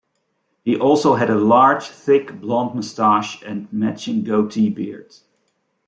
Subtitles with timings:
[0.63, 5.13] He also had a large, thick, blonde moustache and matching goatee beard.